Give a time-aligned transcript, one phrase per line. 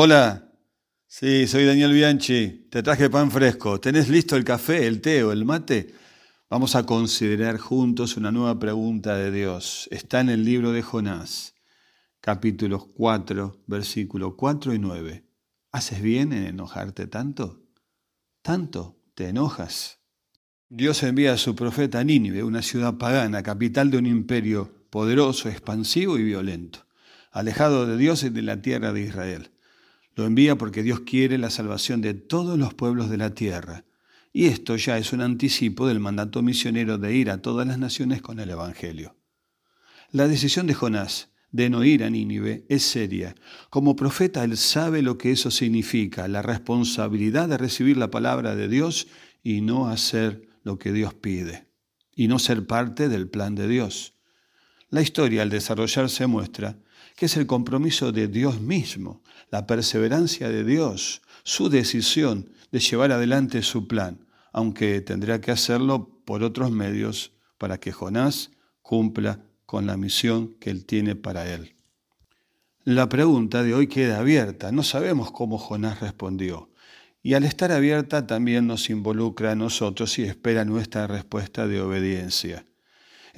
[0.00, 0.52] Hola,
[1.08, 2.68] sí, soy Daniel Bianchi.
[2.70, 3.80] Te traje pan fresco.
[3.80, 5.92] ¿Tenés listo el café, el té o el mate?
[6.48, 9.88] Vamos a considerar juntos una nueva pregunta de Dios.
[9.90, 11.56] Está en el libro de Jonás,
[12.20, 15.24] capítulos 4, versículos 4 y 9.
[15.72, 17.64] ¿Haces bien en enojarte tanto?
[18.40, 19.98] ¿Tanto te enojas?
[20.68, 26.18] Dios envía a su profeta Nínive, una ciudad pagana, capital de un imperio poderoso, expansivo
[26.18, 26.86] y violento,
[27.32, 29.50] alejado de Dios y de la tierra de Israel.
[30.18, 33.84] Lo envía porque Dios quiere la salvación de todos los pueblos de la tierra.
[34.32, 38.20] Y esto ya es un anticipo del mandato misionero de ir a todas las naciones
[38.20, 39.16] con el Evangelio.
[40.10, 43.36] La decisión de Jonás de no ir a Nínive es seria.
[43.70, 48.66] Como profeta él sabe lo que eso significa, la responsabilidad de recibir la palabra de
[48.66, 49.06] Dios
[49.44, 51.68] y no hacer lo que Dios pide,
[52.12, 54.17] y no ser parte del plan de Dios.
[54.90, 56.76] La historia al desarrollarse muestra
[57.18, 63.10] que es el compromiso de Dios mismo, la perseverancia de Dios, su decisión de llevar
[63.10, 69.86] adelante su plan, aunque tendrá que hacerlo por otros medios para que Jonás cumpla con
[69.86, 71.74] la misión que él tiene para él.
[72.84, 76.70] La pregunta de hoy queda abierta, no sabemos cómo Jonás respondió,
[77.20, 82.64] y al estar abierta también nos involucra a nosotros y espera nuestra respuesta de obediencia.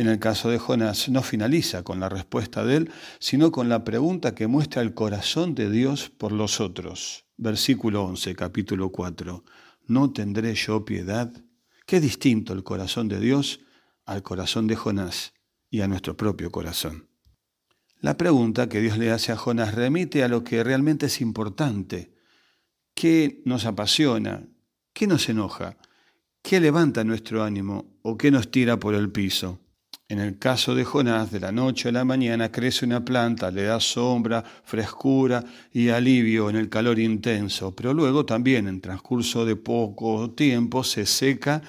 [0.00, 3.84] En el caso de Jonás no finaliza con la respuesta de él, sino con la
[3.84, 7.26] pregunta que muestra el corazón de Dios por los otros.
[7.36, 9.44] Versículo 11, capítulo 4.
[9.88, 11.30] ¿No tendré yo piedad?
[11.84, 13.60] Qué distinto el corazón de Dios
[14.06, 15.34] al corazón de Jonás
[15.68, 17.10] y a nuestro propio corazón.
[18.00, 22.14] La pregunta que Dios le hace a Jonás remite a lo que realmente es importante.
[22.94, 24.48] ¿Qué nos apasiona?
[24.94, 25.76] ¿Qué nos enoja?
[26.40, 29.60] ¿Qué levanta nuestro ánimo o qué nos tira por el piso?
[30.10, 33.62] En el caso de Jonás, de la noche a la mañana crece una planta, le
[33.62, 39.54] da sombra, frescura y alivio en el calor intenso, pero luego también en transcurso de
[39.54, 41.62] poco tiempo se seca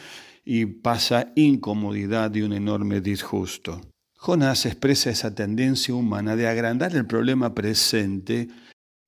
[0.43, 3.79] y pasa incomodidad y un enorme disgusto.
[4.15, 8.47] Jonás expresa esa tendencia humana de agrandar el problema presente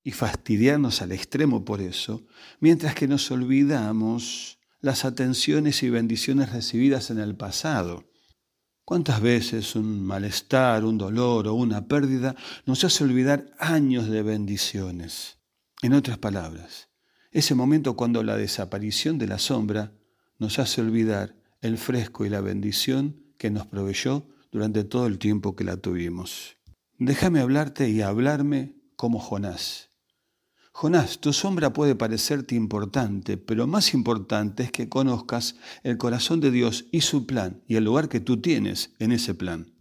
[0.03, 2.21] y fastidiarnos al extremo por eso,
[2.59, 8.12] mientras que nos olvidamos las atenciones y bendiciones recibidas en el pasado.
[8.85, 12.35] ¿Cuántas veces un malestar, un dolor o una pérdida
[12.65, 15.37] nos hace olvidar años de bendiciones?
[15.81, 16.89] En otras palabras,
[17.31, 19.93] ese momento cuando la desaparición de la sombra
[20.37, 25.55] nos hace olvidar el fresco y la bendición que nos proveyó durante todo el tiempo
[25.55, 26.57] que la tuvimos.
[26.99, 29.92] Déjame hablarte y hablarme como Jonás.
[30.75, 36.49] Jonás, tu sombra puede parecerte importante, pero más importante es que conozcas el corazón de
[36.49, 39.71] Dios y su plan y el lugar que tú tienes en ese plan.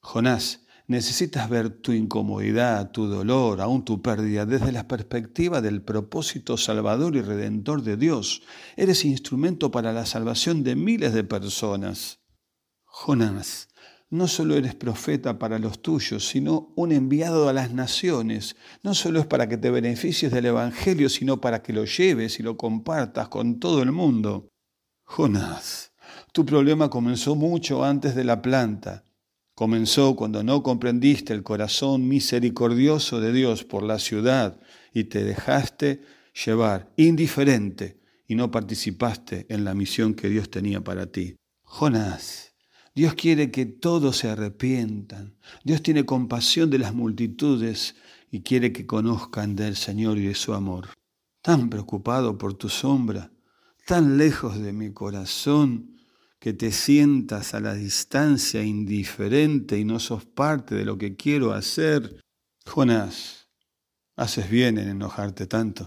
[0.00, 6.56] Jonás, necesitas ver tu incomodidad, tu dolor, aún tu pérdida desde la perspectiva del propósito
[6.56, 8.42] salvador y redentor de Dios.
[8.76, 12.20] Eres instrumento para la salvación de miles de personas.
[12.84, 13.68] Jonás,
[14.10, 18.56] no solo eres profeta para los tuyos, sino un enviado a las naciones.
[18.82, 22.42] No solo es para que te beneficies del Evangelio, sino para que lo lleves y
[22.42, 24.48] lo compartas con todo el mundo.
[25.04, 25.92] Jonás,
[26.32, 29.04] tu problema comenzó mucho antes de la planta.
[29.54, 34.58] Comenzó cuando no comprendiste el corazón misericordioso de Dios por la ciudad
[34.92, 36.02] y te dejaste
[36.44, 41.36] llevar indiferente y no participaste en la misión que Dios tenía para ti.
[41.62, 42.49] Jonás,
[43.00, 45.34] Dios quiere que todos se arrepientan.
[45.64, 47.94] Dios tiene compasión de las multitudes
[48.30, 50.90] y quiere que conozcan del Señor y de su amor.
[51.40, 53.32] Tan preocupado por tu sombra,
[53.86, 55.96] tan lejos de mi corazón,
[56.38, 61.54] que te sientas a la distancia indiferente y no sos parte de lo que quiero
[61.54, 62.20] hacer.
[62.66, 63.48] Jonás,
[64.14, 65.78] haces bien en enojarte tanto.